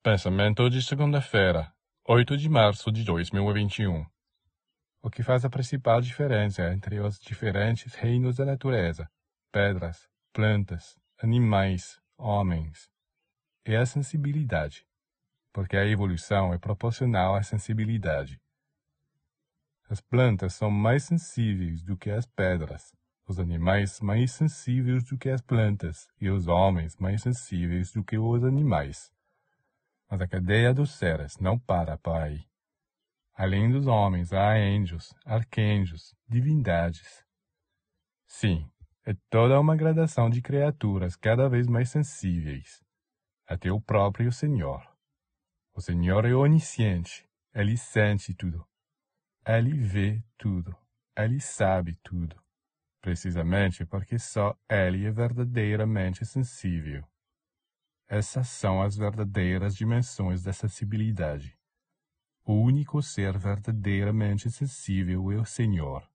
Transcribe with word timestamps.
Pensamento 0.00 0.70
de 0.70 0.80
segunda-feira, 0.80 1.72
8 2.04 2.36
de 2.36 2.48
março 2.48 2.92
de 2.92 3.02
2021. 3.02 4.06
O 5.02 5.10
que 5.10 5.24
faz 5.24 5.44
a 5.44 5.50
principal 5.50 6.00
diferença 6.00 6.72
entre 6.72 7.00
os 7.00 7.18
diferentes 7.18 7.94
reinos 7.94 8.36
da 8.36 8.44
natureza, 8.44 9.10
pedras, 9.50 10.08
plantas, 10.32 10.96
animais, 11.20 12.00
homens, 12.16 12.88
é 13.64 13.76
a 13.76 13.84
sensibilidade, 13.84 14.86
porque 15.52 15.76
a 15.76 15.84
evolução 15.84 16.54
é 16.54 16.58
proporcional 16.58 17.34
à 17.34 17.42
sensibilidade. 17.42 18.40
As 19.90 20.00
plantas 20.00 20.54
são 20.54 20.70
mais 20.70 21.02
sensíveis 21.02 21.82
do 21.82 21.96
que 21.96 22.08
as 22.08 22.24
pedras, 22.24 22.94
os 23.26 23.40
animais 23.40 24.00
mais 24.00 24.30
sensíveis 24.30 25.02
do 25.02 25.18
que 25.18 25.28
as 25.28 25.40
plantas 25.40 26.06
e 26.20 26.30
os 26.30 26.46
homens 26.46 26.96
mais 26.98 27.20
sensíveis 27.22 27.90
do 27.90 28.04
que 28.04 28.16
os 28.16 28.44
animais 28.44 29.12
mas 30.10 30.20
a 30.20 30.26
cadeia 30.28 30.72
dos 30.72 30.92
seres 30.92 31.36
não 31.38 31.58
para 31.58 31.98
aí. 32.22 32.46
Além 33.34 33.70
dos 33.70 33.86
homens, 33.86 34.32
há 34.32 34.54
anjos, 34.54 35.14
arcanjos, 35.24 36.14
divindades. 36.26 37.24
Sim, 38.26 38.68
é 39.04 39.14
toda 39.30 39.60
uma 39.60 39.76
gradação 39.76 40.28
de 40.28 40.42
criaturas 40.42 41.14
cada 41.14 41.48
vez 41.48 41.66
mais 41.66 41.90
sensíveis, 41.90 42.82
até 43.46 43.70
o 43.70 43.80
próprio 43.80 44.32
Senhor. 44.32 44.82
O 45.74 45.80
Senhor 45.80 46.24
é 46.24 46.34
onisciente, 46.34 47.28
ele 47.54 47.76
sente 47.76 48.34
tudo, 48.34 48.66
ele 49.46 49.72
vê 49.72 50.22
tudo, 50.36 50.76
ele 51.16 51.40
sabe 51.40 51.96
tudo, 52.02 52.36
precisamente 53.00 53.86
porque 53.86 54.18
só 54.18 54.58
ele 54.68 55.06
é 55.06 55.10
verdadeiramente 55.10 56.26
sensível. 56.26 57.06
Essas 58.10 58.48
são 58.48 58.80
as 58.80 58.96
verdadeiras 58.96 59.76
dimensões 59.76 60.42
da 60.42 60.50
sensibilidade. 60.50 61.58
O 62.42 62.54
único 62.54 63.02
ser 63.02 63.36
verdadeiramente 63.36 64.50
sensível 64.50 65.30
é 65.30 65.36
o 65.36 65.44
Senhor. 65.44 66.08